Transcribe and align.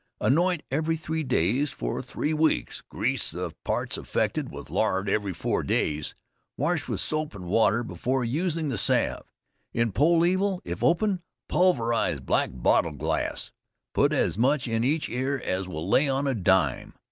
Anoint 0.19 0.63
every 0.71 0.97
three 0.97 1.21
days 1.21 1.71
for 1.73 2.01
three 2.01 2.33
weeks; 2.33 2.81
grease 2.81 3.29
the 3.29 3.51
parts 3.63 3.99
affected 3.99 4.49
with 4.49 4.71
lard 4.71 5.07
every 5.07 5.31
four 5.31 5.61
days. 5.61 6.15
Wash 6.57 6.87
with 6.87 6.99
soap 6.99 7.35
and 7.35 7.45
water 7.45 7.83
before 7.83 8.23
using 8.25 8.69
the 8.69 8.79
salve. 8.79 9.31
In 9.75 9.91
poll 9.91 10.25
evil, 10.25 10.59
if 10.65 10.81
open, 10.83 11.21
pulverize 11.47 12.19
black 12.19 12.49
bottle 12.51 12.93
glass, 12.93 13.51
put 13.93 14.11
as 14.11 14.39
much 14.39 14.67
in 14.67 14.83
each 14.83 15.07
ear 15.07 15.39
as 15.45 15.67
will 15.67 15.87
lay 15.87 16.09
on 16.09 16.25
a 16.25 16.33
dime. 16.33 16.95